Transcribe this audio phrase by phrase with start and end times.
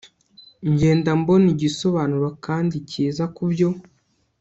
[0.71, 3.69] ngenda mbona igisobanuro kandi kiza kubyo